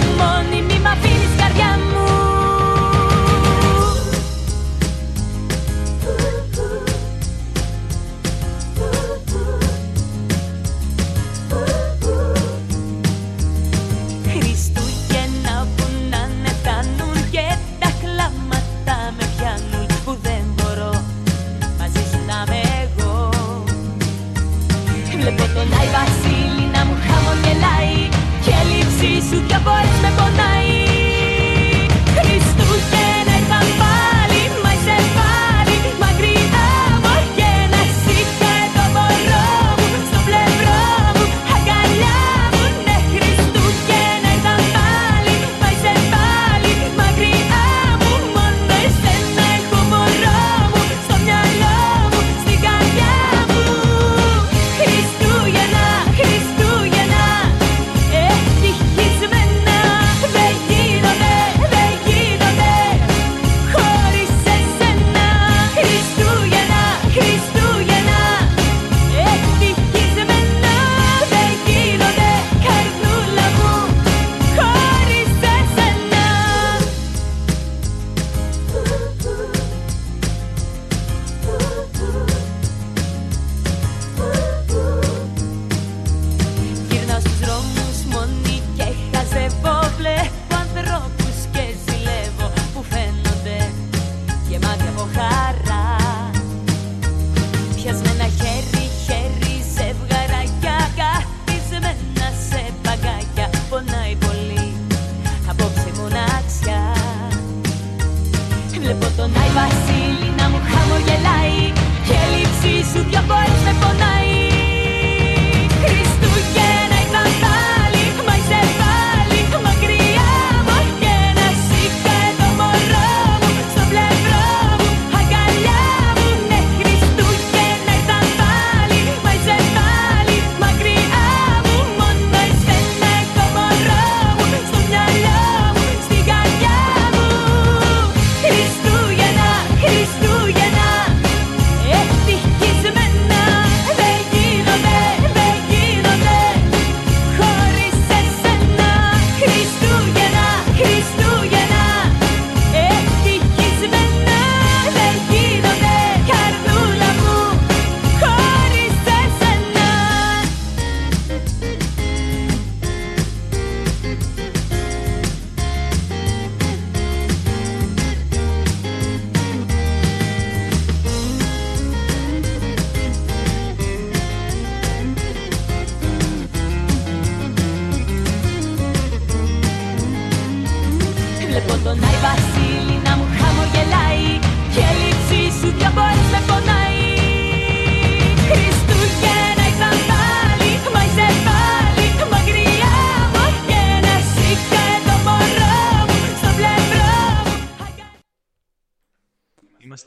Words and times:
the. 0.00 0.63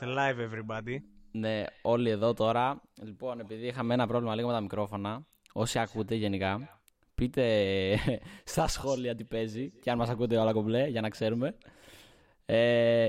Είμαστε 0.00 0.16
live, 0.16 0.50
everybody. 0.50 0.96
Ναι, 1.30 1.64
όλοι 1.82 2.10
εδώ 2.10 2.32
τώρα. 2.32 2.82
Λοιπόν, 3.02 3.40
επειδή 3.40 3.66
είχαμε 3.66 3.94
ένα 3.94 4.06
πρόβλημα 4.06 4.34
λίγο 4.34 4.46
με 4.46 4.54
τα 4.54 4.60
μικρόφωνα, 4.60 5.26
όσοι 5.52 5.78
ακούτε 5.78 6.14
γενικά, 6.14 6.80
πείτε 7.14 7.98
στα 8.44 8.68
σχόλια 8.68 9.14
τι 9.14 9.24
παίζει 9.24 9.70
και 9.70 9.90
αν 9.90 9.98
μας 9.98 10.08
ακούτε 10.08 10.36
όλα 10.36 10.52
κομπλέ 10.52 10.86
για 10.86 11.00
να 11.00 11.08
ξέρουμε. 11.08 11.56
Ε, 12.46 13.08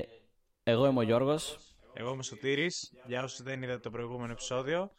εγώ 0.62 0.86
είμαι 0.86 0.98
ο 0.98 1.02
Γιώργος. 1.02 1.58
Εγώ 1.92 2.08
είμαι 2.08 2.18
ο 2.18 2.22
Σωτήρης, 2.22 2.92
για 3.06 3.22
όσους 3.22 3.42
δεν 3.42 3.62
είδατε 3.62 3.78
το 3.78 3.90
προηγούμενο 3.90 4.32
επεισόδιο 4.32 4.90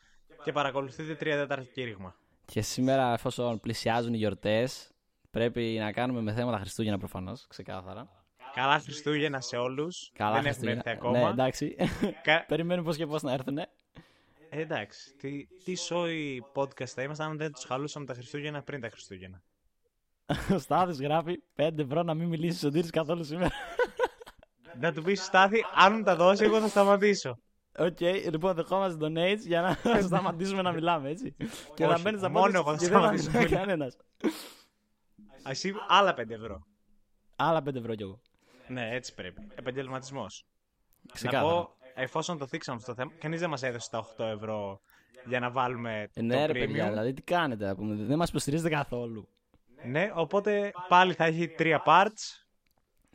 και 0.44 0.52
παρακολουθείτε 0.52 1.16
τρία 1.16 1.36
τέταρτα 1.36 1.72
κήρυγμα. 1.74 2.16
Και 2.46 2.62
σήμερα, 2.62 3.14
εφόσον 3.14 3.60
πλησιάζουν 3.60 4.14
οι 4.14 4.18
γιορτές, 4.18 4.92
πρέπει 5.32 5.78
να 5.80 5.92
κάνουμε 5.92 6.22
με 6.22 6.34
θέματα 6.34 6.58
Χριστούγεννα 6.58 6.98
προφανώς, 6.98 7.48
ξεκάθαρα. 7.48 8.21
Καλά 8.56 8.80
Χριστούγεννα 8.80 9.42
σε 9.42 9.58
όλους. 9.58 10.12
Καλά 10.14 10.32
δεν 10.32 10.40
έχουν 10.46 10.52
Χριστούγεννα. 10.52 10.82
έρθει 10.86 11.00
ακόμα. 11.00 11.20
Ναι, 11.20 11.30
εντάξει. 11.30 11.76
Κα- 12.24 12.46
Περιμένουμε 12.48 12.88
πώς 12.88 12.98
και 12.98 13.06
πώς 13.08 13.22
να 13.22 13.32
έρθουν. 13.32 13.58
Ε, 13.58 13.68
εντάξει, 14.50 15.16
τι, 15.16 15.46
τι 15.64 15.76
σόι 15.76 16.44
podcast 16.54 16.86
θα 16.86 17.02
ήμασταν 17.02 17.30
αν 17.30 17.38
δεν 17.38 17.52
τους 17.52 17.64
χαλούσαμε 17.64 18.06
τα 18.06 18.14
Χριστούγεννα 18.14 18.62
πριν 18.62 18.82
τα 18.82 18.90
Χριστούγεννα. 18.90 19.42
Ο 20.56 20.58
Στάθης 20.58 21.02
γράφει 21.02 21.42
5 21.56 21.78
ευρώ 21.78 22.04
να 22.04 22.14
μην 22.14 22.28
μιλήσεις 22.28 22.64
ο 22.64 22.70
Τήρης 22.70 22.90
καθόλου 22.90 23.24
σήμερα. 23.24 23.52
να 24.80 24.94
του 24.94 25.02
πεις 25.02 25.24
Στάθη, 25.24 25.66
αν 25.76 25.94
μου 25.94 26.04
τα 26.04 26.16
δώσει 26.16 26.44
εγώ 26.44 26.60
θα 26.60 26.68
σταματήσω. 26.68 27.38
Οκ, 27.78 28.00
λοιπόν, 28.32 28.54
δεχόμαστε 28.56 28.98
donates 29.08 29.40
για 29.40 29.62
να 29.62 30.02
σταματήσουμε 30.08 30.62
να 30.62 30.72
μιλάμε, 30.72 31.10
έτσι. 31.10 31.36
και 31.74 31.84
θα 31.86 31.90
Όχι, 31.94 32.02
μπαίνεις 32.02 32.20
στα 32.20 32.30
μόνο 32.30 32.46
podcast 32.46 32.56
εγώ 32.56 32.72
θα 32.72 32.78
και 32.78 32.88
δεν 32.88 32.92
θα 32.92 32.98
σταματήσω 33.00 33.30
να 33.32 33.38
μιλάει 33.40 33.46
μιλάω. 33.50 33.66
κανένα. 33.66 33.92
Εσύ 35.46 35.74
άλλα 35.88 36.14
5 36.18 36.30
ευρώ. 36.30 36.62
Άλλα 37.36 37.60
5 37.70 37.76
ευρώ 37.76 37.96
κι 37.96 38.04
εγώ. 38.04 38.20
Ναι, 38.72 38.90
έτσι 38.96 39.14
πρέπει. 39.14 39.48
Επαγγελματισμός. 39.56 40.46
Να 41.02 41.14
Ξεκάθαρα. 41.14 41.52
πω, 41.54 41.70
εφόσον 41.96 42.38
το 42.38 42.48
θίξαμε 42.48 42.78
αυτό 42.78 42.94
το 42.94 42.98
θέμα, 43.02 43.12
κανείς 43.20 43.40
δεν 43.40 43.50
μας 43.50 43.64
έδωσε 43.64 43.90
τα 43.90 43.98
8 44.18 44.26
ευρώ 44.26 44.82
για 45.26 45.40
να 45.40 45.52
βάλουμε 45.52 46.10
Ε, 46.14 46.22
ναι, 46.22 46.40
το 46.40 46.54
ρε 46.54 46.60
παιδιά, 46.60 46.86
premium. 46.86 46.90
δηλαδή 46.90 47.14
τι 47.14 47.22
κάνετε, 47.22 47.66
να 47.66 47.76
πούμε, 47.76 47.96
δεν 47.96 48.18
μας 48.18 48.30
υποστηρίζετε 48.30 48.70
καθόλου. 48.70 49.28
Ναι, 49.86 50.12
οπότε 50.14 50.72
πάλι 50.88 51.14
θα 51.14 51.26
έχει 51.26 51.48
τρία 51.48 51.84
parts. 51.86 52.46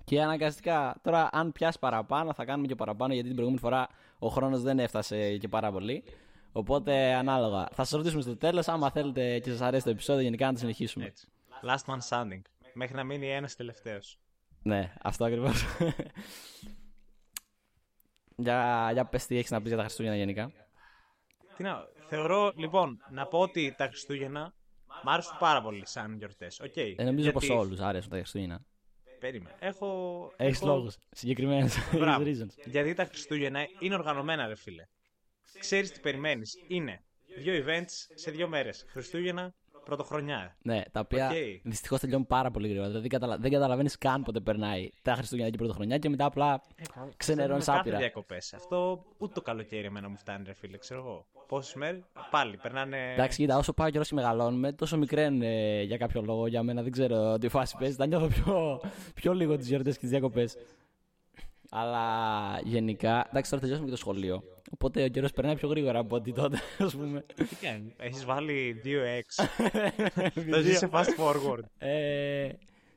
Και 0.05 0.23
αναγκαστικά, 0.23 1.01
τώρα 1.03 1.29
αν 1.33 1.53
πιάσει 1.53 1.79
παραπάνω, 1.79 2.33
θα 2.33 2.45
κάνουμε 2.45 2.67
και 2.67 2.75
παραπάνω 2.75 3.13
γιατί 3.13 3.27
την 3.29 3.37
προηγούμενη 3.37 3.67
φορά 3.69 3.89
ο 4.19 4.29
χρόνος 4.29 4.63
δεν 4.63 4.79
έφτασε 4.79 5.37
και 5.37 5.49
πάρα 5.49 5.73
πολύ. 5.73 6.05
Οπότε 6.53 7.15
ανάλογα. 7.15 7.69
Θα 7.73 7.85
σας 7.85 7.91
ρωτήσουμε 7.91 8.23
στο 8.23 8.37
τέλος, 8.37 8.69
άμα 8.69 8.91
θέλετε 8.91 9.39
και 9.39 9.51
σας 9.51 9.61
αρέσει 9.61 9.85
το 9.85 9.91
επεισόδιο, 9.91 10.23
γενικά 10.23 10.47
να 10.47 10.53
το 10.53 10.59
συνεχίσουμε. 10.59 11.05
Έτσι. 11.05 11.27
Last 11.63 11.93
man 11.93 11.99
standing. 12.09 12.41
Μέχρι 12.75 12.95
να 12.95 13.05
μείνει 13.05 13.31
ένας 13.31 13.57
τελευταίος. 13.57 14.19
Ναι, 14.67 14.93
αυτό 15.03 15.25
ακριβώς. 15.25 15.65
για, 18.37 18.91
για 18.93 19.05
πες 19.07 19.27
τι 19.27 19.37
έχεις 19.37 19.51
να 19.51 19.59
πεις 19.59 19.69
για 19.69 19.77
τα 19.77 19.83
Χριστούγεννα 19.83 20.17
γενικά. 20.17 20.53
Τι 21.57 21.63
να, 21.63 21.85
θεωρώ 22.09 22.53
λοιπόν 22.57 22.99
να 23.11 23.27
πω 23.27 23.39
ότι 23.39 23.75
τα 23.77 23.87
Χριστούγεννα 23.87 24.55
μ' 25.05 25.09
άρεσαν 25.09 25.37
πάρα 25.39 25.63
πολύ 25.63 25.87
σαν 25.87 26.17
γιορτές. 26.17 26.61
Okay, 26.65 26.95
Ε, 26.97 27.05
νομίζω 27.05 27.33
πως 27.33 27.49
όλους 27.49 27.81
αρέσουν 27.81 28.11
τα 28.11 28.17
Χριστούγεννα. 28.17 28.65
Περίμενε. 29.21 29.55
Έχω. 29.59 30.33
Έχεις 30.37 30.57
έχω- 30.61 30.67
λόγους. 30.67 30.97
Συγκεκριμένου 31.11 31.69
Μπράβο. 31.99 32.25
reasons. 32.27 32.51
Γιατί 32.65 32.95
τα 32.95 33.05
Χριστούγεννα 33.05 33.67
είναι 33.81 33.95
οργανωμένα, 33.95 34.47
ρε 34.47 34.55
φίλε. 34.57 34.85
Ξέρεις 35.59 35.93
τι 35.93 36.01
περιμένεις. 36.01 36.55
Είναι 36.69 37.05
δύο 37.39 37.65
events 37.67 37.93
σε 38.15 38.31
δύο 38.31 38.49
μέρες. 38.49 38.85
Χριστούγεννα, 38.89 39.55
πρωτοχρονιά. 39.87 40.57
Ναι, 40.63 40.83
τα 40.93 41.01
οποία 41.01 41.27
Οκ. 41.29 41.35
δυστυχώς 41.63 42.01
τελειώνουν 42.01 42.27
πάρα 42.27 42.51
πολύ 42.51 42.69
γρήγορα. 42.69 42.89
Δηλαδή 42.89 43.09
καταλα... 43.09 43.37
δεν 43.37 43.51
καταλαβαίνεις 43.51 43.99
καν 43.99 44.23
πότε 44.23 44.41
περνάει 44.41 44.91
τα 45.03 45.15
Χριστούγεννα 45.15 45.51
και 45.51 45.57
η 45.57 45.59
Πρωτοχρονιά 45.59 45.99
και 45.99 46.09
μετά 46.09 46.25
απλά 46.25 46.63
ξενερώνεις 47.17 47.65
κάθε 47.65 47.79
άπειρα. 47.79 47.99
διακοπές. 47.99 48.55
Αυτό 48.55 49.05
ούτε 49.19 49.33
το 49.35 49.43
καλοκαίρι 49.43 49.87
εμένα 49.87 50.09
μου 50.09 50.17
φτάνει, 50.17 50.45
ρε 50.47 50.55
φίλε. 50.55 50.77
Ξέρω 50.77 51.01
εγώ. 51.01 51.27
Πόσες 51.47 51.75
μέρες 51.75 52.01
πάλι 52.31 52.57
περνάνε. 52.57 53.13
Εντάξει, 53.13 53.39
κοίτα, 53.39 53.57
όσο 53.57 53.73
πάει 53.73 53.89
ο 53.89 53.91
καιρός 53.91 54.05
και 54.05 54.15
μεγαλώνουμε, 54.15 54.73
τόσο 54.73 54.97
μικραίνουν 54.97 55.43
ε, 55.43 55.83
για 55.83 55.97
κάποιο 55.97 56.23
λόγο 56.23 56.47
για 56.47 56.63
μένα. 56.63 56.83
Δεν 56.83 56.93
ξέρω 56.93 57.39
τι 57.39 57.49
φάση 57.49 57.77
παίζει. 57.79 57.97
Τα 57.97 58.07
νιώθω 58.07 58.27
πιο, 58.27 58.81
πιο 59.15 59.33
λίγο 59.35 59.57
τις 59.57 59.69
γιορτές 59.69 59.95
και 59.95 60.01
τις 60.01 60.11
διακοπές. 60.11 60.57
Αλλά 61.71 62.01
γενικά, 62.65 63.27
εντάξει, 63.29 63.51
τώρα 63.51 63.63
τελειώσαμε 63.63 63.89
και 63.89 63.95
το 63.95 64.01
σχολείο. 64.01 64.43
Οπότε 64.71 65.05
ο 65.05 65.09
καιρός 65.09 65.33
περνάει 65.33 65.55
πιο 65.57 65.69
γρήγορα 65.69 65.99
από 65.99 66.17
ότι 66.17 66.33
τότε, 66.33 66.59
ας 66.79 66.97
πούμε. 66.97 67.25
Τι 67.35 67.57
κάνει, 67.57 67.95
έχεις 67.99 68.25
βάλει 68.25 68.81
2x. 68.85 69.45
Θα 70.51 70.61
ζει 70.61 70.73
σε 70.75 70.89
fast 70.93 71.17
forward. 71.19 71.63
ε, 71.79 72.49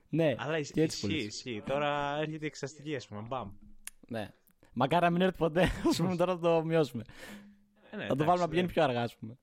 ναι, 0.10 0.36
Αλλά 0.38 0.58
ισ- 0.58 0.74
και 0.74 0.82
έτσι 0.82 0.98
ισχύει, 0.98 1.08
πολύ. 1.16 1.24
ισχύει. 1.28 1.64
Τώρα 1.66 2.18
έρχεται 2.20 2.44
η 2.44 2.48
εξαστική, 2.48 2.96
ας 2.96 3.08
πούμε. 3.08 3.22
Μπαμ. 3.28 3.52
Ναι. 4.08 4.30
Μακάρι 4.74 5.04
να 5.06 5.12
μην 5.12 5.22
έρθει 5.22 5.38
ποτέ, 5.38 5.62
ας 5.90 5.98
πούμε, 5.98 6.16
τώρα 6.16 6.34
θα 6.34 6.40
το 6.40 6.64
μειώσουμε. 6.64 7.04
Ε, 7.92 7.96
ναι, 7.96 8.02
Θα 8.02 8.08
το 8.08 8.14
εντάξει, 8.14 8.26
βάλουμε 8.26 8.44
να 8.44 8.48
πηγαίνει 8.50 8.68
ναι. 8.68 8.74
πιο 8.74 8.84
αργά, 8.84 9.02
ας 9.02 9.16
πούμε. 9.16 9.38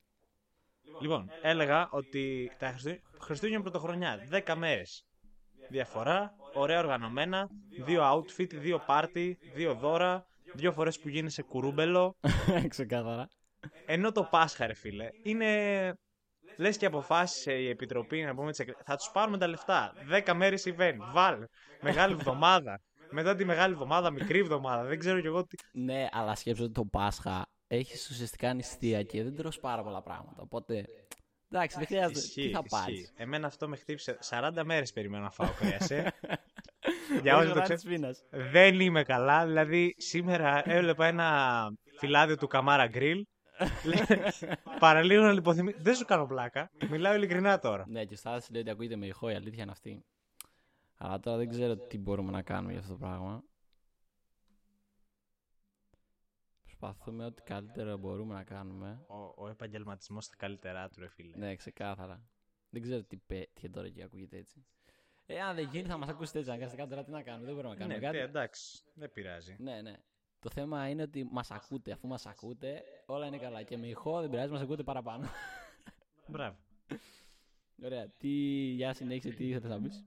Λοιπόν, 1.00 1.30
έλεγα 1.42 1.88
ότι 1.90 2.50
τα 2.58 2.68
Χριστού... 2.68 2.90
Χριστούγεννα 3.20 3.62
πρωτοχρονιά, 3.62 4.18
10 4.46 4.54
μέρες. 4.56 5.06
Διαφορά, 5.68 6.34
ωραία 6.54 6.78
οργανωμένα, 6.78 7.48
δύο 7.84 8.02
outfit, 8.12 8.48
δύο 8.54 8.82
party, 8.88 9.32
δύο 9.54 9.74
δώρα, 9.74 10.26
δύο 10.54 10.72
φορές 10.72 10.98
που 10.98 11.08
γίνεσαι 11.08 11.42
κουρούμπελο. 11.42 12.16
Ξεκάθαρα. 12.68 13.28
Ενώ 13.86 14.12
το 14.12 14.22
Πάσχα, 14.30 14.66
ρε 14.66 14.74
φίλε, 14.74 15.08
είναι. 15.22 15.92
Λες 16.56 16.76
και 16.76 16.86
αποφάσισε 16.86 17.52
η 17.52 17.68
επιτροπή 17.68 18.22
να 18.22 18.34
πούμε. 18.34 18.50
τις 18.50 18.58
εκ- 18.58 18.78
Θα 18.84 18.96
τους 18.96 19.10
πάρουμε 19.12 19.38
τα 19.38 19.46
λεφτά. 19.46 19.92
10 20.26 20.34
μέρες 20.34 20.64
event. 20.66 20.96
Βάλ. 21.12 21.44
Μεγάλη 21.80 22.12
εβδομάδα. 22.12 22.80
Μετά 23.10 23.34
τη 23.36 23.44
μεγάλη 23.44 23.72
εβδομάδα, 23.72 24.10
μικρή 24.10 24.38
εβδομάδα. 24.38 24.84
Δεν 24.84 24.98
ξέρω 24.98 25.20
κι 25.20 25.26
εγώ 25.26 25.46
τι. 25.46 25.56
Ναι, 25.72 26.06
αλλά 26.12 26.34
σκέψω 26.34 26.64
ότι 26.64 26.72
το 26.72 26.84
Πάσχα 26.84 27.46
έχει 27.66 27.92
ουσιαστικά 28.10 28.54
νηστεία 28.54 29.02
και 29.02 29.22
δεν 29.22 29.36
τρως 29.36 29.60
πάρα 29.60 29.82
πολλά 29.82 30.02
πράγματα. 30.02 30.42
Οπότε. 30.42 30.84
Εντάξει, 31.50 31.76
δεν 31.78 31.86
χρειάζεται. 31.86 32.20
Τι 32.34 32.50
θα 32.50 32.62
πάρεις; 32.68 33.00
ισχύει. 33.00 33.12
Εμένα 33.16 33.46
αυτό 33.46 33.68
με 33.68 33.76
χτύπησε. 33.76 34.18
40 34.28 34.50
μέρες 34.64 34.92
περιμένω 34.92 35.22
να 35.22 35.30
φάω 35.30 35.48
κρέα. 35.58 36.12
Ε. 37.30 37.32
Για 37.32 37.36
όσοι 37.36 37.52
το 37.52 37.74
ξέρουν. 37.74 38.16
Δεν 38.30 38.80
είμαι 38.80 39.02
καλά. 39.02 39.46
Δηλαδή, 39.46 39.94
σήμερα 39.98 40.70
έβλεπα 40.70 41.06
ένα 41.06 41.68
φυλάδιο 41.98 42.36
του 42.36 42.46
Καμάρα 42.46 42.86
Γκριλ. 42.86 43.26
Παραλίγο 44.78 45.22
να 45.22 45.32
λιποθυμεί. 45.32 45.72
Δεν 45.78 45.94
σου 45.94 46.04
κάνω 46.04 46.26
πλάκα. 46.26 46.70
Μιλάω 46.90 47.14
ειλικρινά 47.14 47.58
τώρα. 47.58 47.84
Ναι, 47.88 48.04
και 48.04 48.14
ο 48.14 48.16
Στάθης 48.16 48.50
λέει 48.50 48.60
ότι 48.60 48.70
ακούγεται 48.70 48.96
με 48.96 49.06
ηχό, 49.06 49.30
η 49.30 49.34
αλήθεια 49.34 49.62
είναι 49.62 49.72
αυτή. 49.72 50.04
Αλλά 50.98 51.20
τώρα 51.20 51.36
δεν 51.36 51.48
ξέρω 51.48 51.76
τι 51.76 51.98
μπορούμε 51.98 52.30
να 52.30 52.42
κάνουμε 52.42 52.72
για 52.72 52.80
αυτό 52.80 52.92
το 52.92 52.98
πράγμα. 52.98 53.42
Προσπαθούμε 56.62 57.24
ό,τι 57.24 57.42
καλύτερο 57.42 57.96
μπορούμε 57.96 58.34
να 58.34 58.44
κάνουμε. 58.44 59.04
Ο, 59.06 59.44
ο 59.44 59.48
επαγγελματισμός 59.48 60.24
στα 60.24 60.36
καλύτερά 60.36 60.88
του, 60.88 61.00
ρε 61.00 61.08
φίλε. 61.08 61.36
Ναι, 61.36 61.54
ξεκάθαρα. 61.54 62.22
Δεν 62.70 62.82
ξέρω 62.82 63.02
τι, 63.02 63.16
πέ, 63.16 63.48
τι 63.52 63.70
τώρα 63.70 63.86
εκεί 63.86 64.02
ακούγεται 64.02 64.36
έτσι. 64.36 64.64
Ε, 65.26 65.40
αν 65.40 65.54
δεν 65.54 65.68
γίνει 65.68 65.88
θα 65.88 65.96
μας 65.96 66.08
ακούσετε 66.08 66.38
έτσι 66.38 66.50
αναγκαστικά 66.50 66.86
τώρα 66.86 67.04
τι 67.04 67.10
να 67.10 67.22
κάνουμε. 67.22 67.46
Δεν 67.46 67.54
μπορούμε 67.54 67.74
να 67.74 67.78
κάνουμε 67.80 67.98
ναι, 67.98 68.04
κάτι. 68.04 68.18
τε, 68.18 68.24
εντάξει. 68.24 68.82
Δεν 68.94 69.12
πειράζει. 69.12 69.56
Ναι, 69.58 69.80
ναι. 69.82 69.94
Το 70.38 70.50
θέμα 70.50 70.88
είναι 70.88 71.02
ότι 71.02 71.28
μας 71.30 71.50
ακούτε. 71.50 71.92
Αφού 71.92 72.08
μας 72.08 72.26
ακούτε, 72.26 72.82
όλα 73.06 73.26
είναι 73.26 73.38
καλά. 73.38 73.62
Και 73.62 73.76
με 73.76 73.86
ηχό 73.86 74.20
δεν 74.20 74.30
πειράζει, 74.30 74.52
μας 74.52 74.60
ακούτε 74.60 74.82
παραπάνω. 74.82 75.28
Μπράβο. 76.26 76.56
Ωραία. 77.84 78.08
Τι, 78.08 78.28
για 78.72 78.94
συνέχισε, 78.94 79.36
τι 79.36 79.48
ήθελες 79.48 79.68
να 79.68 79.80
πεις; 79.80 80.04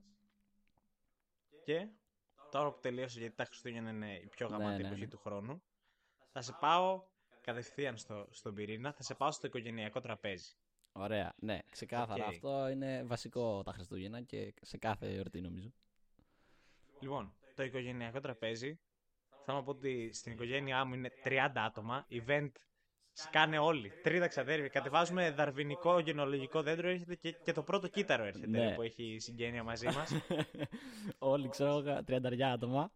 Και 1.64 1.88
τώρα 2.50 2.72
που 2.72 2.80
τελείωσε, 2.80 3.18
γιατί 3.18 3.34
τα 3.34 3.44
Χριστούγεννα 3.44 3.90
είναι 3.90 4.14
η 4.16 4.26
πιο 4.26 4.48
Ναι, 4.48 4.56
γαμάτη 4.56 4.82
ναι, 4.82 4.86
εποχή 4.86 5.02
ναι. 5.02 5.08
του 5.08 5.18
χρόνου, 5.18 5.62
θα 6.32 6.40
σε 6.40 6.56
πάω 6.60 7.02
κατευθείαν 7.40 7.96
στο, 7.96 8.28
στον 8.30 8.54
πυρήνα, 8.54 8.92
θα 8.92 9.02
σε 9.02 9.14
πάω 9.14 9.30
στο 9.30 9.46
οικογενειακό 9.46 10.00
τραπέζι. 10.00 10.54
Ωραία, 10.92 11.32
ναι, 11.38 11.58
ξεκάθαρα. 11.70 12.24
Οκ. 12.24 12.30
Αυτό 12.30 12.68
είναι 12.68 13.02
βασικό 13.06 13.62
τα 13.62 13.72
Χριστούγεννα 13.72 14.20
και 14.22 14.54
σε 14.60 14.78
κάθε 14.78 15.14
εορτή 15.14 15.40
νομίζω. 15.40 15.72
Λοιπόν, 17.00 17.34
το 17.54 17.62
οικογενειακό 17.62 18.20
τραπέζι, 18.20 18.78
θέλω 19.44 19.58
να 19.58 19.64
πω 19.64 19.70
ότι 19.70 20.10
στην 20.12 20.32
οικογένειά 20.32 20.84
μου 20.84 20.94
είναι 20.94 21.10
30 21.24 21.50
άτομα, 21.54 22.06
event 22.10 22.50
σκάνε 23.12 23.58
όλοι. 23.58 23.92
Τρίτα 24.02 24.26
ξαδέρφια. 24.26 24.68
Κατεβάζουμε 24.68 25.30
δαρβινικό 25.30 25.98
γενεαλογικό 25.98 26.62
δέντρο 26.62 26.88
έρχεται 26.88 27.14
και, 27.14 27.32
και 27.44 27.52
το 27.52 27.62
πρώτο 27.62 27.88
κύτταρο 27.88 28.24
έρχεται 28.24 28.46
Ναι. 28.46 28.68
ρε, 28.68 28.74
που 28.74 28.82
έχει 28.82 29.16
συγγένεια 29.20 29.62
μαζί 29.62 29.86
μας. 29.86 30.12
Όλοι 31.18 31.48
ξέρω 31.48 31.70
εγώ, 31.70 31.98
30 32.06 32.40
άτομα. 32.40 32.92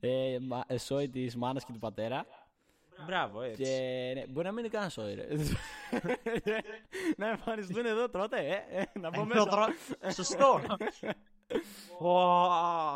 Ε, 0.00 0.38
μα, 0.40 0.64
ε, 0.66 0.78
σόι 0.78 1.08
της 1.08 1.36
μάνας 1.36 1.64
και 1.64 1.72
του 1.72 1.78
πατέρα. 1.78 2.26
Μπράβο, 3.06 3.42
έτσι. 3.42 3.62
Και 3.62 4.12
ναι, 4.14 4.26
μπορεί 4.26 4.46
να 4.46 4.52
μην 4.52 4.64
είναι 4.64 4.78
καν 4.78 4.90
σόι, 4.90 5.14
ρε. 5.14 5.26
να 7.16 7.28
εμφανιστούν 7.28 7.86
εδώ 7.86 8.10
τότε, 8.10 8.36
ε, 8.70 8.80
ε, 8.80 8.98
να 8.98 9.10
πω 9.10 9.20
Εδώ 9.20 9.24
μέσα. 9.24 9.44
τώρα- 9.48 9.74
Σωστό. 10.12 10.60
Ω, 11.98 12.10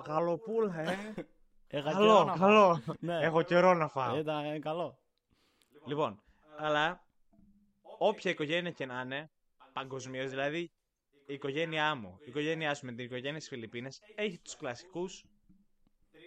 Γαλοπούλα, 0.06 0.80
ε. 0.80 0.98
Έχα 1.66 1.92
Καλό, 1.92 1.98
καιρό 2.06 2.24
να 2.24 2.34
φάω. 2.36 2.48
καλό. 2.48 2.82
Ναι. 3.00 3.18
Έχω 3.24 3.42
καιρό 3.42 3.74
να 3.74 3.88
φάω. 3.88 4.16
Ήταν 4.18 4.44
ε, 4.44 4.58
καλό. 4.58 4.98
Λοιπόν, 5.86 6.22
αλλά 6.58 7.04
όποια 7.98 8.30
οικογένεια 8.30 8.70
και 8.70 8.86
να 8.86 9.00
είναι, 9.00 9.30
παγκοσμίως, 9.72 10.30
δηλαδή 10.30 10.70
η 11.26 11.34
οικογένειά 11.34 11.94
μου, 11.94 12.16
η 12.20 12.24
οικογένειά 12.28 12.74
σου 12.74 12.86
με 12.86 12.92
την 12.92 13.04
οικογένεια 13.04 13.36
στις 13.40 13.48
Φιλιππίνες 13.48 14.00
έχει 14.14 14.38
τους 14.38 14.56
κλασικούς 14.56 15.24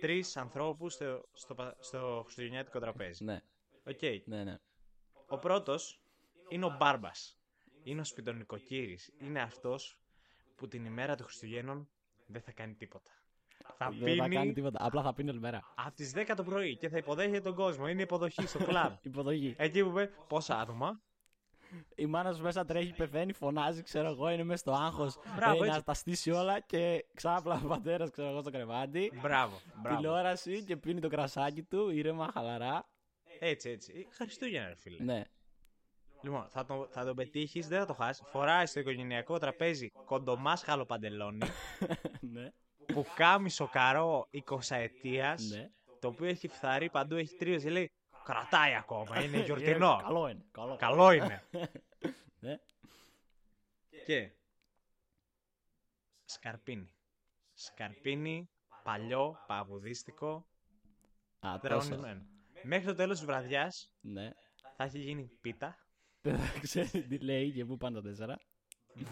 τρεις 0.02 0.38
ανθρώπους 0.38 0.94
στο, 0.94 1.24
στο, 1.34 1.56
πα- 1.56 1.76
στο 1.80 2.22
χριστουγεννιάτικο 2.24 2.80
τραπέζι. 2.80 3.24
Ναι, 3.24 3.40
Οκ. 3.88 4.02
ναι, 4.26 4.44
ναι. 4.44 4.58
Ο 5.28 5.38
πρώτος 5.38 6.02
είναι 6.50 6.66
ο 6.66 6.76
Μπάρμπας. 6.80 7.38
Είναι 7.84 8.02
ο 8.02 8.04
σπιτονικοκύρης. 8.04 9.14
Είναι 9.20 9.42
αυτός 9.42 9.98
που 10.56 10.68
την 10.68 10.86
ημέρα 10.86 11.16
των 11.16 11.26
Χριστουγέννων 11.26 11.90
δεν 12.26 12.42
θα 12.42 12.52
κάνει 12.52 12.74
τίποτα. 12.74 13.12
Θα 13.78 13.90
Δεν 13.90 14.16
θα 14.16 14.28
κάνει 14.28 14.36
πίνει 14.40 14.54
τίποτα. 14.54 14.86
Απλά 14.86 15.02
θα 15.02 15.14
πίνει 15.14 15.30
όλη 15.30 15.40
μέρα. 15.40 15.74
από 15.76 15.96
τις 15.96 16.14
10 16.16 16.34
το 16.36 16.44
πρωί 16.44 16.78
και 16.78 16.90
θα 16.90 16.98
υποδέχεται 16.98 17.42
τον 17.42 17.56
κόσμο. 17.56 17.88
Είναι 17.88 18.02
υποδοχή 18.02 18.48
στο 18.48 18.64
κλαμπ. 18.64 18.94
Υποδοχή. 19.02 19.56
Εκεί 19.58 19.84
που 19.84 19.90
είπε 19.90 20.12
πόσα 20.28 20.60
άτομα; 20.60 21.02
Η 21.96 22.06
μάνα 22.06 22.34
σου 22.34 22.42
μέσα 22.42 22.66
τρέχει, 22.66 22.94
πεθαίνει, 22.94 23.34
φωνάζει, 23.34 23.84
ξέρω 23.84 24.08
εγώ, 24.08 24.30
είναι 24.30 24.44
μέσα 24.44 24.58
στο 24.58 24.72
άγχος. 24.72 25.18
Μπράβο, 25.36 25.60
να 25.66 25.66
έτσι. 25.66 25.84
τα 25.84 25.94
στήσει 25.94 26.32
όλα 26.32 26.60
και 26.60 27.06
ξάπλα 27.14 27.62
ο 27.64 27.68
πατέρας, 27.68 28.10
ξέρω 28.10 28.30
εγώ, 28.30 28.42
στο 28.42 28.52
κρεβάτι. 28.52 29.12
Μπράβο, 29.22 29.60
μπράβο. 29.82 29.96
Τηλεόραση 29.98 30.64
και 30.64 30.78
πίνει 30.78 31.00
το 31.00 31.08
κρασάκι 31.08 31.64
του, 31.64 31.90
ήρεμα, 31.90 32.30
χαλαρά. 32.34 32.88
Έτσι, 33.40 33.70
έτσι. 33.70 34.08
Χριστούγεννα, 34.10 34.68
ρε 34.68 34.76
φίλε. 34.76 35.04
Ναι. 35.04 35.24
Λοιπόν, 36.22 36.48
θα 36.50 36.66
τον, 36.66 36.88
θα 36.90 37.06
τον 37.06 37.16
πετύχεις, 37.16 37.68
δεν 37.68 37.80
θα 37.80 37.86
το 37.86 37.94
χάσεις. 37.94 38.28
Φοράει 38.28 38.66
στο 38.66 38.80
οικογενειακό 38.80 39.38
τραπέζι 39.38 39.90
κοντομάσχαλο 40.06 40.86
παντελόνι, 40.86 41.48
ναι. 42.34 42.52
που 42.86 43.06
κάμισο 43.16 43.68
καρό 43.68 44.30
20 44.50 44.58
ετία, 44.70 45.38
ναι. 45.50 45.72
το 46.00 46.08
οποίο 46.08 46.28
έχει 46.28 46.48
φθαρεί 46.48 46.90
παντού, 46.90 47.16
έχει 47.16 47.36
τρίο 47.36 47.58
και 47.58 47.70
λέει 47.70 47.92
Κρατάει 48.24 48.76
ακόμα, 48.76 49.24
είναι 49.24 49.38
γιορτινό. 49.46 50.00
Καλό 50.02 50.28
είναι. 50.28 50.46
Καλό. 50.52 50.76
Καλό 50.76 51.12
είναι. 51.12 51.44
Ναι. 52.40 52.60
Και. 54.06 54.32
Σκαρπίνι. 56.26 56.92
Σκαρπίνι, 57.54 58.50
παλιό, 58.84 59.44
παπουδίστικο, 59.48 60.46
Α, 61.40 61.60
τόσο. 61.60 62.00
Δρονισμένο. 62.64 62.76
Μέχρι 62.76 62.86
το 62.86 62.94
τέλος 62.96 63.18
της 63.18 63.26
βραδιάς 63.26 63.92
Ναι. 64.02 64.30
θα 64.78 64.84
έχει 64.84 65.00
γίνει 65.00 65.30
πίτα. 65.42 65.78
Δεν 66.22 66.38
θα 66.38 66.60
ξέρει 66.60 67.04
τι 67.08 67.18
λέει 67.18 67.52
και 67.52 67.66
πού 67.66 67.78
πάνε 67.78 67.96
τα 67.96 68.02
τέσσερα. 68.02 68.40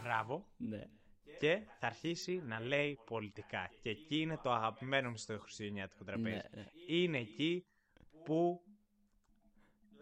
Μπράβο. 0.02 0.48
Ναι. 0.58 0.84
Και 1.40 1.62
θα 1.80 1.88
αρχίσει 1.88 2.42
να 2.46 2.60
λέει 2.60 3.00
πολιτικά. 3.06 3.70
Και 3.82 3.90
εκεί 3.90 4.20
είναι 4.20 4.38
το 4.44 4.52
αγαπημένο 4.52 5.10
μου 5.10 5.18
στο 5.18 5.40
χριστουγεννιάτικο 5.40 6.04
τραπέζι. 6.04 6.36
Ναι, 6.36 6.42
ναι. 6.62 6.66
Είναι 6.88 7.18
εκεί 7.18 7.66
που 8.26 8.62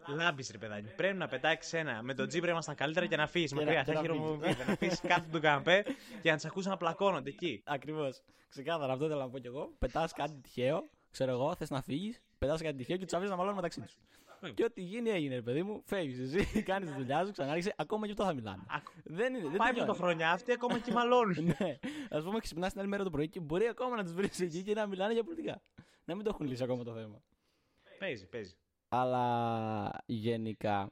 λάμπεις, 0.06 0.50
ρε 0.50 0.58
παιδάκι. 0.58 0.94
Πρέπει 0.96 1.16
να 1.16 1.28
πετάξεις 1.28 1.72
ένα. 1.72 2.02
Με 2.02 2.14
τον 2.14 2.28
Τζίπρα 2.28 2.50
ήμασταν 2.50 2.74
καλύτερα 2.74 3.06
και 3.06 3.16
να 3.16 3.26
φύγει 3.26 3.46
Και 3.46 3.54
μακριά. 3.54 3.74
να- 3.74 3.84
και 3.84 3.92
Θα 3.92 3.94
να 3.94 4.00
χειρομοβείτε. 4.00 4.64
Να 4.64 4.72
αφήσεις 4.72 5.00
κάτω 5.00 5.30
τον 5.30 5.40
καναπέ 5.40 5.84
και 6.22 6.30
να 6.30 6.38
του 6.38 6.46
ακούσει 6.48 6.68
να 6.68 6.76
πλακώνονται 6.76 7.28
εκεί. 7.30 7.62
Ακριβώς. 7.64 8.22
Ξεκάθαρα 8.48 8.92
αυτό 8.92 9.04
ήθελα 9.04 9.24
να 9.24 9.30
πω 9.30 9.38
κι 9.38 9.46
εγώ. 9.46 9.74
Πετάς 9.78 10.12
κάτι 10.12 10.40
τυχαίο, 10.40 10.90
ξέρω 11.10 11.30
εγώ, 11.30 11.54
θες 11.54 11.70
να 11.70 11.82
φύγεις, 11.82 12.22
πετά 12.40 12.56
κάτι 12.62 12.76
τυχαίο 12.76 12.96
και 12.96 13.04
τους 13.04 13.12
αφήνει 13.14 13.30
να 13.30 13.36
μαλώνουν 13.36 13.56
μεταξύ 13.56 13.80
τους. 13.80 13.96
Ναι. 14.40 14.50
Και 14.50 14.64
ό,τι 14.64 14.80
γίνει 14.82 15.10
έγινε, 15.10 15.34
ρε 15.34 15.42
παιδί 15.42 15.62
μου, 15.62 15.82
φεύγεις 15.86 16.18
εσύ, 16.34 16.62
κάνεις 16.62 16.88
τη 16.88 16.94
δουλειά 16.94 17.24
σου, 17.24 17.32
ξανάρχισε, 17.32 17.74
ακόμα 17.76 18.06
και 18.06 18.12
αυτό 18.12 18.24
θα 18.24 18.32
μιλάνε. 18.34 18.62
Ακού- 18.68 18.92
Δεν 19.04 19.34
είναι, 19.34 19.48
δεν 19.48 19.56
Πάει 19.56 19.68
τελειώνει. 19.68 19.86
πρωτοχρονιά 19.86 20.30
αυτοί 20.30 20.52
ακόμα 20.52 20.78
και 20.78 20.92
μαλώνουν. 20.92 21.44
ναι. 21.58 21.78
Α 22.10 22.22
πούμε, 22.22 22.38
ξυπνάς 22.38 22.70
την 22.70 22.80
άλλη 22.80 22.88
μέρα 22.88 23.04
το 23.04 23.10
πρωί 23.10 23.28
και 23.28 23.40
μπορεί 23.40 23.66
ακόμα 23.66 23.96
να 23.96 24.02
τους 24.02 24.12
βρεις 24.12 24.40
εκεί 24.40 24.62
και 24.62 24.74
να 24.74 24.86
μιλάνε 24.86 25.12
για 25.12 25.24
πολιτικά. 25.24 25.62
Να 26.04 26.14
μην 26.14 26.24
το 26.24 26.30
έχουν 26.34 26.46
λύσει 26.46 26.62
ακόμα 26.62 26.84
το 26.84 26.92
θέμα. 26.94 27.22
παίζει, 27.98 28.26
παίζει. 28.28 28.54
Αλλά 28.88 29.90
γενικά 30.06 30.90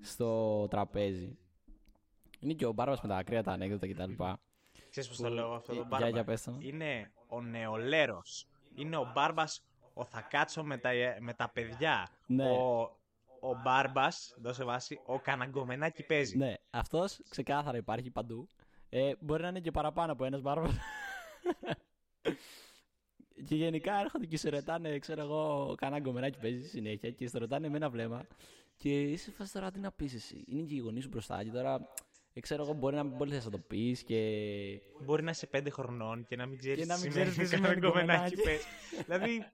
στο 0.00 0.66
τραπέζι 0.68 1.38
είναι 2.40 2.52
και 2.52 2.66
ο 2.66 2.72
Μπάρμπας 2.72 3.00
με 3.00 3.08
τα 3.08 3.16
ακραία 3.16 3.42
τα 3.42 3.52
ανέκδοτα 3.52 3.86
κτλ. 3.88 4.12
Ξέρεις 4.90 5.08
πώς 5.08 5.18
το 5.18 5.28
λέω 5.28 5.52
αυτό 5.52 5.66
το 5.66 5.74
Για- 5.74 5.84
μπάρμπα; 5.84 6.08
για 6.08 6.24
πες 6.24 6.42
το. 6.42 6.56
Είναι 6.60 7.12
ο 7.26 7.40
νεολέρος. 7.40 8.46
Είναι 8.74 8.96
ο 8.96 9.10
μπάρμπας 9.14 9.64
ο 9.94 10.04
θα 10.04 10.20
κάτσω 10.20 10.64
με 10.64 10.78
τα, 10.78 10.90
με 11.20 11.34
τα 11.34 11.48
παιδιά. 11.48 12.08
Ναι. 12.26 12.50
Ο, 12.50 12.80
ο 13.40 13.60
μπάρμπας, 13.62 14.34
δώσε 14.40 14.64
βάση, 14.64 15.00
ο 15.06 15.18
καναγκομενάκι 15.18 16.02
παίζει. 16.02 16.36
Ναι, 16.36 16.54
αυτός 16.70 17.20
ξεκάθαρα 17.28 17.76
υπάρχει 17.76 18.10
παντού. 18.10 18.48
Ε, 18.88 19.12
μπορεί 19.20 19.42
να 19.42 19.48
είναι 19.48 19.60
και 19.60 19.70
παραπάνω 19.70 20.12
από 20.12 20.24
ένας 20.24 20.40
μπάρμπας. 20.40 20.72
και 23.46 23.54
γενικά 23.54 24.00
έρχονται 24.00 24.26
και 24.26 24.36
σε 24.36 24.50
ρωτάνε, 24.50 24.98
ξέρω 24.98 25.20
εγώ, 25.20 25.74
κανένα 25.76 26.00
γκομενάκι 26.00 26.38
παίζει 26.38 26.68
συνέχεια 26.68 27.10
και 27.10 27.28
σε 27.28 27.38
ρωτάνε 27.38 27.68
με 27.68 27.76
ένα 27.76 27.90
βλέμμα. 27.90 28.26
Και 28.76 29.00
είσαι 29.00 29.30
φάση 29.30 29.52
τώρα 29.52 29.70
τι 29.70 29.80
να 29.80 29.92
πεις 29.92 30.14
εσύ. 30.14 30.44
Είναι 30.46 30.62
και 30.62 30.74
οι 30.74 30.78
γονείς 30.78 31.02
σου 31.02 31.08
μπροστά 31.08 31.44
και 31.44 31.50
τώρα, 31.50 31.88
ε, 32.32 32.40
ξέρω 32.40 32.62
εγώ, 32.62 32.72
μπορεί 32.72 32.96
να 32.96 33.02
μην 33.04 33.16
πολύ 33.16 33.32
θες 33.32 33.44
να 33.44 33.50
το 33.50 33.58
πεις 33.58 34.02
και. 34.02 34.16
Μπορεί 35.04 35.22
να 35.22 35.30
είσαι 35.30 35.46
πέντε 35.46 35.70
χρονών 35.70 36.26
και 36.26 36.36
να 36.36 36.46
μην 36.46 36.58
ξέρεις 36.58 36.78
Και 36.78 36.84
να 36.86 36.98
μην 36.98 37.12
σημαίνει 37.12 37.30
ξέρεις 37.30 37.50
τι 37.50 37.56
κανένα 37.56 37.74
σημαίνει 37.74 37.92
γκομενάκι 37.92 38.34
γκομενάκι. 38.34 38.42
παίζεις. 38.42 39.04
δηλαδή, 39.04 39.46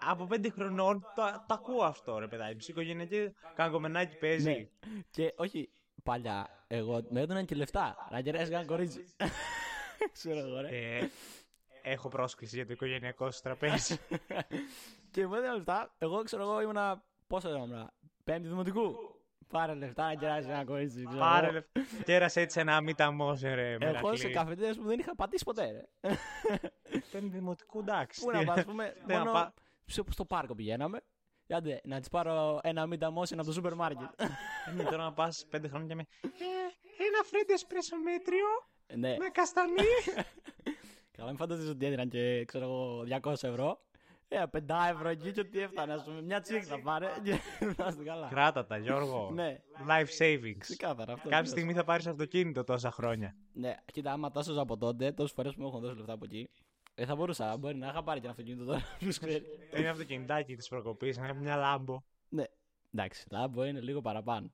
από 0.00 0.24
πέντε 0.24 0.50
χρονών 0.50 1.00
το, 1.14 1.22
το 1.46 1.54
ακούω 1.54 1.82
αυτό, 1.84 2.18
ρε 2.18 2.26
παιδάκι. 2.28 2.54
μου. 2.54 2.60
Σε 2.60 2.70
οικογενειακή 2.70 3.32
κανα 3.54 3.73
γκομενάκι 3.73 4.16
παίζει. 4.16 4.50
Ναι. 4.50 4.66
Και 5.10 5.32
όχι, 5.36 5.70
παλιά, 6.02 6.64
εγώ 6.66 7.06
με 7.10 7.20
έδιναν 7.20 7.44
και 7.44 7.54
λεφτά 7.54 8.08
να 8.10 8.20
κεράσει 8.20 8.52
ένα 8.52 8.64
κορίτσι. 8.64 9.04
ξέρω 10.12 10.38
εγώ, 10.38 10.60
ρε. 10.60 10.68
Ε, 10.98 11.08
έχω 11.82 12.08
πρόσκληση 12.08 12.56
για 12.56 12.66
το 12.66 12.72
οικογενειακό 12.72 13.30
σου 13.30 13.40
τραπέζι. 13.42 13.98
Και 15.10 15.26
μου 15.26 15.34
έδιναν 15.34 15.54
λεφτά. 15.56 15.94
Εγώ 15.98 16.22
ξέρω 16.22 16.42
εγώ 16.42 16.60
ήμουνα. 16.60 17.02
Πόσο 17.26 17.54
ήμουνα. 17.54 17.92
Πέμπτη 18.24 18.48
δημοτικού. 18.48 18.94
Πάρε 19.48 19.74
λεφτά 19.74 20.06
να 20.06 20.14
κεράσει 20.14 20.48
ένα 20.48 20.64
κορίτσι. 20.64 21.04
ξέρω 21.04 21.18
Πάρε 21.20 21.46
εγώ. 21.46 21.54
λεφτά. 21.54 21.80
Κέρασε 22.04 22.40
έτσι 22.40 22.60
ένα 22.60 22.80
μήτα 22.80 23.10
μόσε, 23.10 23.54
ρε. 23.54 23.70
Εγώ 23.70 23.78
Μερακλή. 23.84 24.18
σε 24.18 24.28
καφετέρειε 24.28 24.74
που 24.74 24.82
δεν 24.86 24.98
είχα 24.98 25.14
πατήσει 25.14 25.44
ποτέ. 25.44 25.70
Ρε. 25.70 26.10
Πέντε 27.10 27.26
δημοτικού, 27.26 27.78
εντάξει. 27.78 28.20
Πού 28.24 28.30
να 28.30 28.44
πας, 28.44 28.58
ας 28.58 28.64
πούμε. 28.64 28.94
Δεν 29.06 29.16
να 29.18 29.24
μόνο 29.24 29.32
πά- 29.32 29.54
στο, 29.86 30.04
στο 30.10 30.24
πάρκο 30.24 30.54
πηγαίναμε. 30.54 31.00
Άντε, 31.48 31.80
να 31.84 31.98
της 31.98 32.08
πάρω 32.08 32.60
ένα 32.62 32.86
μήτα 32.86 33.10
μόσεν 33.10 33.38
από 33.38 33.46
το 33.46 33.52
σούπερ 33.52 33.74
μάρκετ. 33.74 34.08
Είναι 34.72 34.82
τώρα 34.82 35.02
να 35.02 35.12
πας 35.12 35.46
πέντε 35.50 35.68
χρόνια 35.68 35.86
και 35.86 35.94
με. 35.94 36.04
Ε, 36.22 37.04
ένα 37.04 37.22
φρέντι 37.24 37.52
εσπρέσο 37.52 37.96
μέτριο 37.96 38.46
ναι. 38.94 39.16
με 39.18 39.28
καστανί. 39.32 39.72
Καλά, 41.16 41.28
μην 41.28 41.38
φανταστείς 41.38 41.68
ότι 41.68 41.86
έδιναν 41.86 42.08
και 42.08 42.44
ξέρω 42.44 42.64
εγώ 42.64 43.04
200 43.22 43.32
ευρώ. 43.42 43.80
Ε, 44.28 44.42
5 44.52 44.60
ευρώ 44.92 45.08
εκεί 45.08 45.32
και 45.32 45.40
ό,τι 45.40 45.60
έφτανε, 45.60 45.92
ας 45.92 46.04
πούμε. 46.04 46.22
Μια 46.22 46.40
τσίκ 46.40 46.62
θα 46.66 46.80
πάρε 46.80 47.06
και 47.22 47.30
να 47.76 47.86
είστε 47.86 48.04
καλά. 48.04 48.28
Κράτα 48.28 48.66
τα, 48.66 48.78
Γιώργο. 48.78 49.30
Ναι. 49.34 49.58
Life 49.88 50.18
savings. 50.18 50.56
Ξεκάθαρα 50.58 51.12
αυτό. 51.12 51.28
Κάποια 51.28 51.38
ακριβώς. 51.38 51.48
στιγμή 51.48 51.72
θα 51.72 51.84
πάρεις 51.84 52.06
αυτοκίνητο 52.06 52.64
τόσα 52.64 52.90
χρόνια. 52.90 53.36
Ναι, 53.52 53.74
κοίτα, 53.92 54.12
άμα 54.12 54.30
τόσο 54.30 54.60
από 54.60 54.76
τότε, 54.76 55.12
τόσες 55.12 55.32
φορές 55.32 55.54
που 55.54 55.62
μου 55.62 55.68
έχουν 55.68 55.80
δώσει 55.80 55.96
λεφτά 55.96 56.12
από 56.12 56.24
εκεί, 56.24 56.50
ε, 57.00 57.04
θα 57.06 57.14
μπορούσα. 57.16 57.56
Μπορεί 57.56 57.76
να 57.76 57.88
είχα 57.88 58.02
πάρει 58.02 58.18
και 58.20 58.24
ένα 58.26 58.34
αυτοκίνητο 58.34 58.64
τώρα. 58.64 58.82
Ποιο 58.98 59.08
ξέρει. 59.08 59.44
Είναι 59.76 59.88
αυτοκινητάκι 59.88 60.56
της 60.56 60.68
προκοπής, 60.68 61.16
είναι 61.16 61.32
μια 61.32 61.56
Lambo. 61.56 62.02
ναι, 62.28 62.44
εντάξει, 62.94 63.26
Lambo 63.30 63.64
είναι 63.64 63.80
λίγο 63.80 64.00
παραπάνω. 64.00 64.52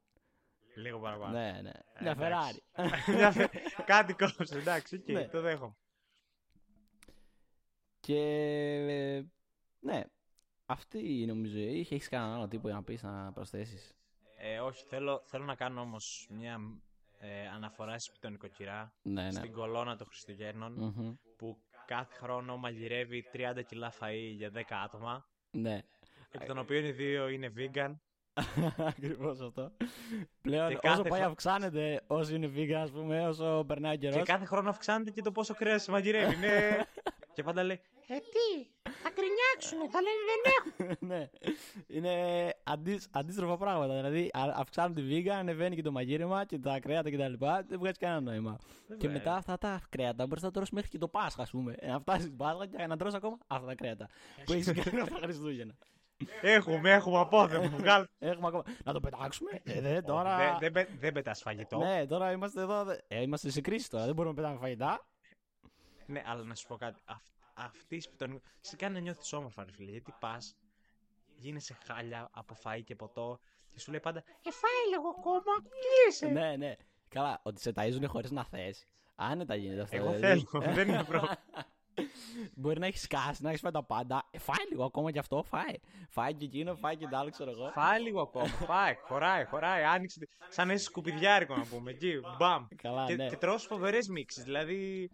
Λίγο 0.76 0.98
παραπάνω. 0.98 1.32
Ναι, 1.38 1.60
ναι. 1.62 1.70
Μια 2.00 2.10
εντάξει. 2.10 2.62
Ferrari. 2.74 2.84
Μια 3.16 3.30
φε- 3.32 3.54
Κάτι 3.84 4.12
κόψε, 4.14 4.58
εντάξει, 4.58 4.96
οκ, 4.96 5.08
Ναι. 5.08 5.28
το 5.28 5.40
δέχομαι. 5.40 5.74
και. 8.00 8.18
ε, 8.88 9.22
Ναι, 9.80 10.02
αυτή 10.66 11.26
νομίζω. 11.26 11.58
Είχε 11.58 11.94
έχεις 11.94 12.08
κανένα 12.08 12.34
άλλο 12.34 12.48
τύπο 12.48 12.66
για 12.66 12.76
να 12.76 12.82
πεις 12.82 13.02
να 13.02 13.32
προσθέσεις; 13.32 13.92
Ε, 14.38 14.58
όχι, 14.60 14.84
θέλω, 14.84 15.22
θέλω 15.24 15.44
να 15.44 15.54
κάνω 15.54 15.80
όμως 15.80 16.26
μια 16.30 16.60
ε, 17.18 17.48
αναφορά 17.48 17.98
στη 17.98 18.30
νοικοκυρά. 18.30 18.94
Ναι, 19.02 19.22
ναι. 19.22 19.30
Στην 19.30 19.52
κολόνα 19.52 19.96
των 19.96 20.06
Χριστουγέννων. 20.06 20.72
Μμμ. 20.72 21.14
Που 21.36 21.58
κάθε 21.86 22.14
χρόνο 22.14 22.56
μαγειρεύει 22.56 23.24
30 23.32 23.38
κιλά 23.66 23.92
φαΐ 24.00 24.32
για 24.36 24.50
10 24.54 24.60
άτομα. 24.84 25.26
Ναι. 25.50 25.80
Εκ 26.30 26.44
των 26.46 26.58
οποίων 26.58 26.84
οι 26.84 26.90
δύο 26.92 27.28
είναι 27.28 27.52
vegan. 27.56 27.94
Ακριβώς 28.76 29.40
αυτό. 29.40 29.72
Πλέον 30.42 30.68
Και 30.68 30.74
όσο 30.74 30.80
κάθε 30.96 31.08
πάει 31.08 31.18
χρο- 31.20 31.30
αυξάνεται 31.30 32.00
όσο 32.06 32.34
είναι 32.34 32.50
vegan, 32.56 32.72
ας 32.72 32.90
πούμε, 32.90 33.28
όσο 33.28 33.64
περνάει 33.66 33.94
ο 33.94 33.98
καιρός. 33.98 34.16
Και 34.16 34.22
κάθε 34.22 34.44
χρόνο 34.44 34.68
αυξάνεται 34.68 35.10
και 35.10 35.22
το 35.22 35.32
πόσο 35.32 35.54
κρέας 35.54 35.88
μαγειρεύει. 35.88 36.36
ναι. 36.36 36.78
και 37.34 37.42
πάντα 37.42 37.62
λέει 37.62 37.80
Ε, 38.06 38.14
τι, 38.18 38.66
θα 39.68 39.76
κρινιάξουνε, 39.76 39.88
θα 39.90 40.00
λένε 40.02 40.20
δεν 40.30 40.40
έχουν. 40.56 40.96
ναι. 41.10 41.28
Είναι 41.86 42.54
αντί, 42.64 43.00
αντίστροφα 43.10 43.56
πράγματα. 43.56 43.94
Δηλαδή 43.94 44.30
α- 44.32 44.54
αυξάνουν 44.56 44.94
τη 44.94 45.02
βίγα, 45.02 45.36
ανεβαίνει 45.36 45.74
και 45.76 45.82
το 45.82 45.92
μαγείρεμα 45.92 46.44
και 46.44 46.58
τα 46.58 46.80
κρέατα 46.80 47.10
κτλ. 47.10 47.44
Δεν 47.68 47.78
βγάζει 47.78 47.98
κανένα 47.98 48.20
νόημα. 48.20 48.58
Και 48.98 49.08
μετά 49.08 49.34
αυτά 49.34 49.58
τα 49.58 49.80
κρέατα 49.88 50.26
μπορείς 50.26 50.42
να 50.42 50.50
τρώσει 50.50 50.74
μέχρι 50.74 50.88
και 50.90 50.98
το 50.98 51.08
Πάσχα, 51.08 51.42
ας 51.42 51.50
πούμε. 51.50 51.74
Ε, 51.78 51.86
Να 51.90 52.00
φτάσεις 52.00 52.22
στην 52.24 52.36
Πάσχα 52.36 52.66
και 52.66 52.86
να 52.86 52.96
τρώσει 52.96 53.16
ακόμα 53.16 53.38
αυτά 53.46 53.66
τα 53.66 53.74
κρέατα. 53.74 54.08
που 54.44 54.52
έχεις 54.52 54.72
κάνει 54.72 55.00
από 55.00 55.10
τα 55.14 55.18
Χριστούγεννα. 55.22 55.74
Έχουμε, 56.40 56.90
έχουμε 56.92 57.18
απόθεμα. 57.18 57.68
Βγάλ. 57.68 58.06
Έχουμε 58.18 58.46
ακόμα. 58.46 58.62
Να 58.84 58.92
το 58.92 59.00
πετάξουμε. 59.00 59.50
Ε, 59.62 59.80
δε, 59.80 60.00
τώρα. 60.00 60.36
Δεν 60.36 60.56
δεν 60.60 60.72
πε- 60.72 60.98
δεν 61.00 61.12
πετάς 61.12 61.40
φαγητό. 61.40 61.78
Ναι. 61.78 61.94
Ναι, 61.98 62.06
τώρα 62.06 62.30
είμαστε 62.32 62.60
εδώ. 62.60 62.84
δε- 62.84 62.96
Ε, 63.08 63.22
είμαστε 63.22 63.50
σε 63.50 63.60
κρίση 63.60 63.90
τώρα. 63.90 64.04
Δεν 64.04 64.14
μπορούμε 64.14 64.34
να 64.34 64.42
πετάμε 64.42 64.60
φαγητά. 64.60 65.06
αλλά 66.26 66.42
να 66.44 66.54
σου 66.54 66.66
πω 66.66 66.76
κάτι. 66.76 67.00
Αυ- 67.54 67.74
αυτή 67.76 68.02
τον. 68.16 68.40
Σε 68.60 68.76
κάνει 68.76 68.94
να 68.94 69.00
νιώθεις 69.00 69.32
όμορφα, 69.32 69.64
ρε 69.64 69.72
φίλε. 69.72 69.90
Γιατί 69.90 70.14
πας, 70.20 70.56
γίνεσαι 71.36 71.76
χάλια 71.86 72.28
από 72.32 72.56
φαΐ 72.64 72.80
και 72.84 72.94
ποτό 72.94 73.40
και 73.70 73.80
σου 73.80 73.90
λέει 73.90 74.00
πάντα 74.00 74.18
Ε, 74.18 74.50
φάει 74.50 74.88
λίγο 74.90 75.08
ακόμα, 75.18 75.52
κλείσε. 75.70 76.26
ναι, 76.26 76.56
ναι. 76.56 76.74
Καλά, 77.08 77.40
ότι 77.42 77.60
σε 77.60 77.72
ταΐζουν 77.76 78.04
χωρίς 78.06 78.30
να 78.30 78.44
θες. 78.44 78.86
Άνετα 79.14 79.54
γίνεται 79.54 79.80
αυτό. 79.80 79.96
Εγώ 79.96 80.12
δηλαδή. 80.12 80.44
θέλω, 80.50 80.62
δεν 80.74 80.88
είναι 80.88 81.04
πρόβλημα. 81.10 81.36
Μπορεί 82.54 82.78
να 82.78 82.86
έχεις 82.86 83.02
σκάσει, 83.02 83.42
να 83.42 83.48
έχεις 83.48 83.60
φάει 83.60 83.72
τα 83.72 83.84
πάντα. 83.84 84.28
Ε, 84.30 84.38
φάει 84.38 84.68
λίγο 84.70 84.84
ακόμα 84.84 85.10
κι 85.10 85.18
αυτό, 85.18 85.42
φάει. 85.42 85.74
Φάει 86.08 86.34
και 86.34 86.44
εκείνο, 86.44 86.74
φάει 86.74 86.96
και 86.96 87.06
τ' 87.06 87.14
άλλο, 87.14 87.30
ξέρω 87.30 87.50
εγώ. 87.50 87.70
Φάει 87.70 88.00
λίγο 88.02 88.20
ακόμα. 88.20 88.46
Φάει, 88.46 88.94
χωράει, 88.94 89.44
χωράει. 89.44 89.82
Άνοιξε. 89.84 90.18
τη- 90.18 90.26
Σαν 90.48 90.66
να 90.66 90.72
είσαι 90.72 90.84
σκουπιδιάρικο 90.84 91.56
να 91.56 91.64
πούμε. 91.66 91.90
Εκεί, 91.90 92.20
μπαμ. 92.38 92.66
Καλά, 92.76 93.06
και, 93.06 93.14
ναι. 93.14 93.28
και 93.28 93.36
τρως 93.36 93.64
φοβερές 93.66 94.08
μίξεις. 94.08 94.44
Δηλαδή. 94.44 95.10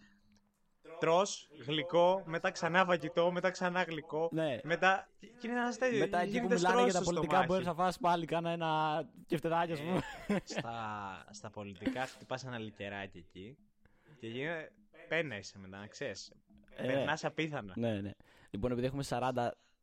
Τρως, 1.01 1.49
γλυκό, 1.67 2.23
μετά 2.27 2.51
ξανά 2.51 2.85
φαγητό, 2.85 3.31
μετά 3.33 3.51
ξανά 3.51 3.83
γλυκό. 3.83 4.29
Ναι. 4.33 4.59
Μετά. 4.65 5.09
Και 5.21 5.47
είναι 5.47 5.57
ένας 5.57 5.79
τέτοιο. 5.79 5.99
Μετά 5.99 6.19
εκεί 6.21 6.31
που 6.31 6.37
γίνεται 6.37 6.55
μιλάνε 6.55 6.83
για 6.83 6.93
τα 6.93 6.99
στρώσεις 6.99 7.03
στο 7.03 7.11
πολιτικά, 7.11 7.37
στομάχι. 7.43 7.49
μπορεί 7.53 7.65
να 7.65 7.85
φας 7.85 7.99
πάλι 7.99 8.27
κάνα 8.27 8.51
ένα 8.51 9.03
κεφτεδάκι, 9.27 9.73
ας 9.73 9.81
πούμε. 9.81 10.01
στα, 10.45 11.27
στα 11.31 11.51
πολιτικά 11.51 12.07
χτυπάς 12.07 12.45
ένα 12.45 12.59
λικεράκι 12.59 13.19
εκεί 13.19 13.57
και 14.21 14.27
γίνεται 14.27 14.73
πένα 15.09 15.37
είσαι 15.37 15.59
μετά, 15.59 15.79
να 15.79 15.87
ξέρεις. 15.87 16.33
Ε, 16.77 16.87
Περνάς 16.87 17.25
απίθανα. 17.25 17.73
ναι, 17.77 18.01
ναι. 18.01 18.11
Λοιπόν, 18.51 18.71
επειδή 18.73 18.87
έχουμε 18.87 19.03
40 19.09 19.31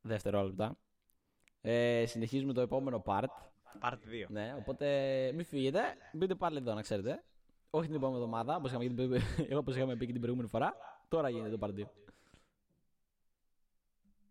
δευτερόλεπτα, 0.01 0.77
ε, 1.62 2.03
συνεχίζουμε 2.05 2.53
το 2.53 2.62
επόμενο 2.62 3.03
part. 3.05 3.29
Part 3.81 3.93
2. 3.93 3.97
Ναι, 4.27 4.55
οπότε 4.57 4.86
μην 5.36 5.45
φύγετε. 5.45 5.79
Μπείτε 6.13 6.36
πάλι 6.36 6.57
εδώ, 6.57 6.74
να 6.74 6.81
ξέρετε. 6.81 7.24
Όχι 7.69 7.88
την 7.88 7.95
επόμενη 7.95 8.17
εβδομάδα, 8.17 8.55
όπως 8.55 8.71
είχαμε, 8.71 9.21
όπως 9.59 9.75
είχαμε 9.75 9.95
πει 9.95 10.05
και 10.05 10.12
την 10.12 10.21
προηγούμενη 10.21 10.50
φορά. 10.50 10.75
Τώρα 11.07 11.29
γίνεται 11.29 11.57
το 11.57 11.67
part 11.67 11.79
2. 11.79 12.06